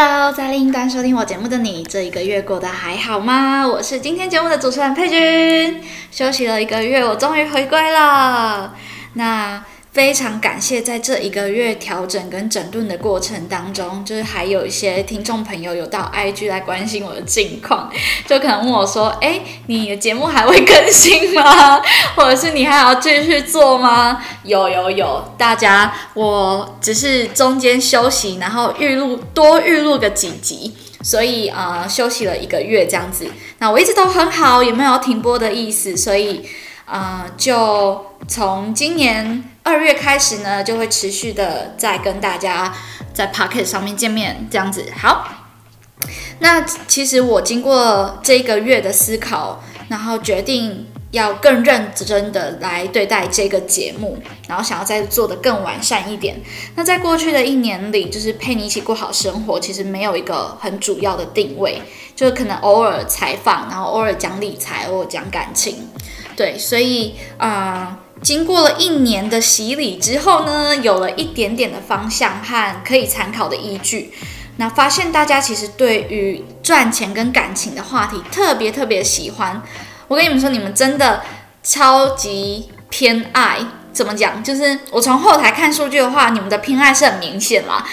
[0.00, 3.66] Hello，在另一端收听我节目的你，这一个月过得还好吗？
[3.66, 8.76] 我是今天节目的主持人佩君，休息了一个月，我终于回归了。
[9.14, 9.60] 那。
[9.98, 17.90] 非常感谢，在这一个月调整跟整顿的过程当中，就是还有一些听众朋友有到 IG 来关心我的近况，
[18.24, 21.82] 就可能问我说：“哎，你的节目还会更新吗？
[22.14, 33.26] 或者是你还要继续做吗？”有有有，大家，我只是中间休息，然后预录多预录个几集，所以呃休息了一个月这样子。
[33.58, 36.48] 那我一直都很好，也没有停播的意思，所以
[36.90, 39.44] 呃就从今年。
[39.64, 42.72] 二月开始呢，就会持续的再跟大家
[43.12, 44.82] 在 p o c k e t 上面见面，这样子。
[44.96, 45.28] 好，
[46.38, 54.16] 那其实我经过这个月的思考，然后决定要更认真的来对待这个节目，
[54.48, 56.40] 然后想要再做的更完善一点。
[56.74, 61.82] 那在过去的一年里，就是陪你一起过好生活，其实没有一个很主要的定位，
[62.16, 65.90] 就是可能偶尔采访，然后偶尔讲理财，偶尔讲感情，
[66.38, 67.98] 对，所以啊。
[68.20, 74.12] 经过了一年的洗礼之后呢，有了一点点的方向和可以参考的依据。
[74.56, 79.62] 那发现大家其实对于赚钱跟感情的话题特别特别喜欢。
[80.08, 81.22] 我跟你们说，你们真的
[81.62, 83.58] 超级偏爱。
[83.92, 84.42] 怎么讲？
[84.42, 87.86] 就是我从后台看数据的话，你们的偏爱是很明显啦。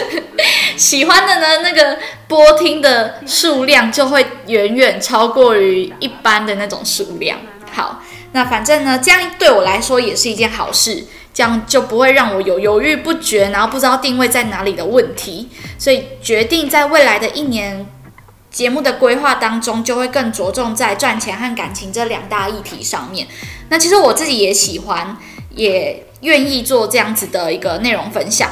[0.74, 7.38] 喜欢的呢，那个播听的数量就会远远超过于一般的那种数量。
[7.72, 8.02] 好。
[8.32, 11.04] 那反正呢，这样对我来说也是一件好事，
[11.34, 15.48] 这样就不会让我有犹豫不决，然后不知道定位在哪里的问题。
[15.78, 17.86] 所以决定在未来的一年
[18.50, 23.26] 节目的规划当中，就会更着重在赚钱和感情这两大议题上面。
[23.68, 25.16] 那其实我自己也喜欢，
[25.50, 28.50] 也愿意做这样子的一个内容分享。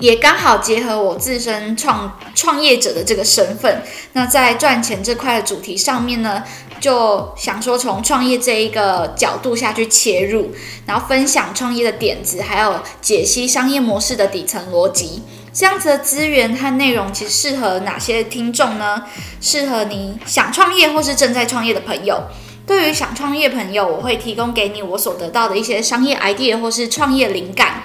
[0.00, 3.80] 也刚好结合我自身创创业者的这个身份，
[4.14, 6.42] 那在赚钱这块的主题上面呢，
[6.84, 10.50] 就想说从创业这一个角度下去切入，
[10.84, 15.22] 然后分享创业的点子，还有解析商业模式的底层逻辑。
[15.50, 19.02] 这样子的资源和内容，其实适合哪些听众呢？
[19.40, 22.22] 适合你想创业或是正在创业的朋友。
[22.66, 27.82] 对于想创业朋友，我会提供给你我所得到的一些商业 idea 或是创业灵感。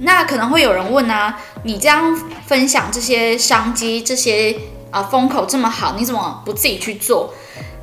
[0.00, 2.14] 那可能会有人问啊，你这样
[2.46, 4.54] 分享这些商机、这些
[4.90, 7.32] 啊风口这么好，你怎么不自己去做？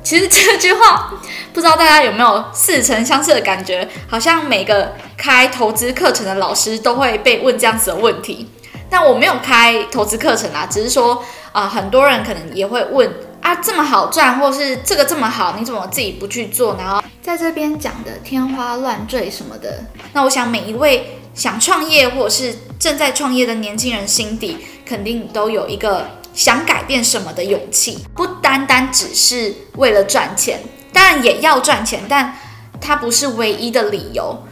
[0.02, 1.12] 其实这句话
[1.52, 8.48] 不知道大家有没有似曾相识的感觉，好像每个开投资课程的老师都会被问这样子的问题。
[8.90, 16.76] 但我没有开投资课程啊，只是说啊，很多人可能也会问啊，这么好赚，或是这个这么好，你怎么自己不去做？
[16.78, 21.18] 然后在这边讲的天花乱坠什么的，那我想每一位。
[21.34, 30.60] 想创业或者是正在创业的年轻人心底，肯定都有一个想改变什么的勇气，不单单只是为了赚钱，
[30.92, 32.36] 当然也要赚钱，但
[32.80, 34.42] 它不是唯一的理由。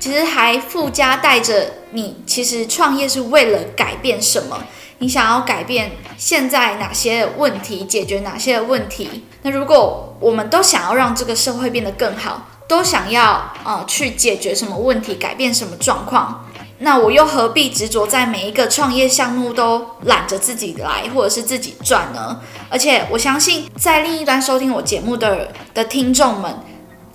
[0.00, 4.64] 其实还附加带着你，其实创业是为了改变什么？
[4.98, 9.24] 你想要改变现在哪些问题，解决哪些问题？
[9.42, 12.48] 那如果我们都想要让这个社会变得更好。
[12.68, 16.46] 都想要呃去解决什么问题，改变什么状况，
[16.80, 22.40] 那我又何必执着在每一个创业项目都揽着自己来，或者是自己赚呢？
[22.70, 26.54] 而且我相信，在另一端收听我节目的的听众们，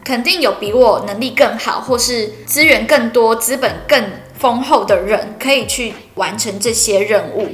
[0.03, 4.03] 肯定有比我能力更好，或是资源更多、资本更
[4.37, 7.47] 丰厚的人，可以去完成这些任务。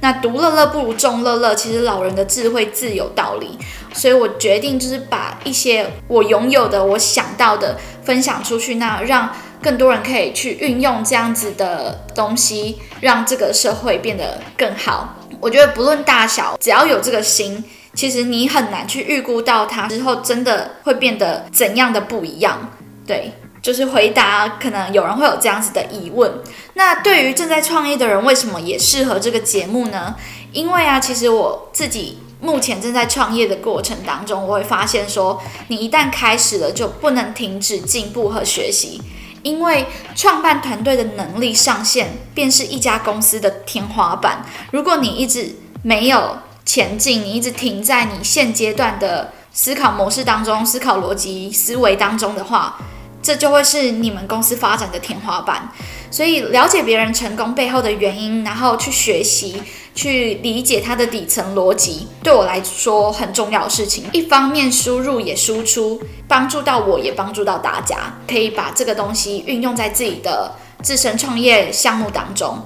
[0.00, 3.58] 那独乐乐不如众乐乐，其实老人的智慧自有道理，
[3.94, 9.30] 所以我决定就是把一些我拥有的、我想到的分享出去，那让
[9.64, 15.16] 更多人可以去运用这样子的东西，让这个社会变得更好。
[15.40, 17.64] 我觉得不论大小，只要有这个心，
[17.94, 22.70] 其实你很难去预估到它之后真的会变得怎样的不一样。
[23.06, 23.32] 对。
[23.62, 26.30] 就是回答，可能有人会有这样子的疑问。
[26.74, 30.14] 那对于正在创业的人，为什么也适合这个节目呢？
[30.52, 39.00] 因为啊，其实我自己目前正在创业的过程当中，我会发现说，你一旦开始了，就不能停止进步和学习，
[39.44, 39.86] 因为
[40.16, 44.44] 创办团队的能力上限便是一家公司的天花板。
[44.72, 52.76] 如果你一直没有前进，你一直停在你现阶段的思考模式当中、思考逻辑思维当中的话，
[53.22, 55.70] 这就会是你们公司发展的天花板。
[56.10, 59.60] 所以，了解别人成功背后的原因，然后去学习、
[59.94, 64.04] 去理解它的底层逻辑，对我来说很重要的事情。
[64.12, 70.52] 一方面输入也输出，帮助到我，也帮助到大家，可以把这个东西运用在自己的
[70.82, 72.58] 自身创业项目当中，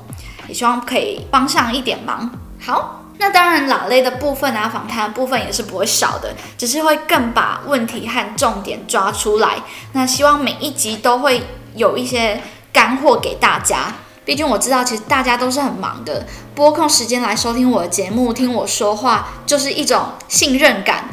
[0.48, 2.30] 也希望可以帮上一点忙。
[2.60, 9.62] 好，那当然，老类的部分啊，访谈部分也是不会少的，只是会更把问题和重点抓出来。
[9.92, 11.42] 那希望每一集都会
[11.74, 12.40] 有一些。
[12.70, 13.92] 干货给大家，
[14.28, 21.08] 毕竟我知道，其实大家都是很忙的，播控时间来收听我的节目，听我说话，就是一种信任感。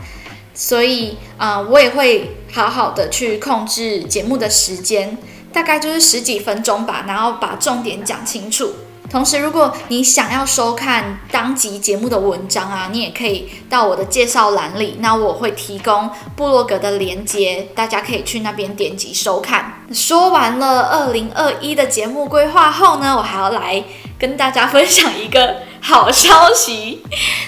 [0.53, 5.17] 所以，啊，我也会好好的去控制节目的时间，
[5.53, 8.73] 大概就是十几分钟吧，然后把重点讲清楚。
[9.09, 19.85] 同时，如果你想要收看当集节目的文章啊，你也可以到我的介绍栏里，那我会提供部落格的连接，大家可以去那边点击收看。
[19.93, 23.81] 说完了二零二一的节目规划后呢，我还要来
[24.19, 27.01] 跟大家分享一个好消息，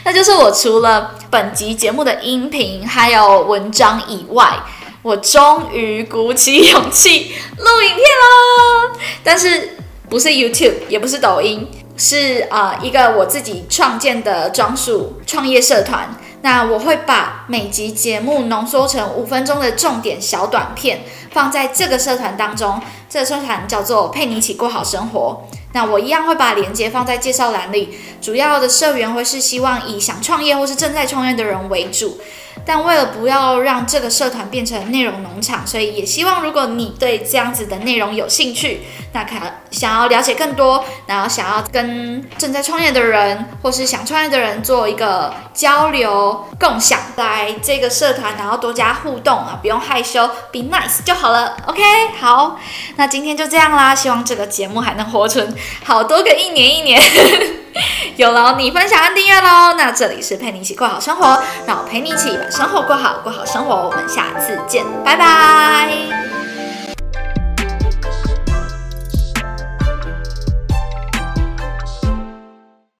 [0.05, 4.57] 那就是我除了本集节目的音频还有文章以外，
[5.01, 9.76] 我终于鼓起勇气录影片了，但是。
[10.09, 11.67] 不是 YouTube，也不是抖音，
[11.97, 16.15] 是啊一个我自己创建的专属创业社团。
[16.41, 21.01] 那我会把每集节目浓缩成五分钟的重点小短片，
[21.31, 22.79] 放在这个社团当中。
[23.09, 25.43] 这个社团叫做“陪你一起过好生活”。
[25.77, 27.95] 那我一样会把链接放在介绍栏里。
[28.19, 32.19] 主要的社员会是希望以想创业或是正在创业的人为主。
[32.65, 38.81] 但为了不要让这个社团变成内容农场，所以也希望如果你对这样子的内容有兴趣，
[39.13, 39.35] 那可
[39.71, 51.55] 想要了解更多，然后想要跟正在创业的人或是想创业的人做一个交流共享，在这个社团，然后多加互动啊，不用害羞，be nice 就好了。
[51.67, 51.81] OK，
[52.19, 52.59] 好，
[52.97, 57.01] 那今天就这样啦，希望这个节目还能活存好多个一年一年。
[58.15, 63.75] 有劳你分享和订阅喽，那这里是陪你一起过好生活，那我陪你一起把生活过好，过好生活。
[63.75, 66.16] 我们下次见，拜拜。